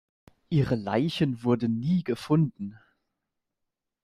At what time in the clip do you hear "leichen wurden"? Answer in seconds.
0.73-1.79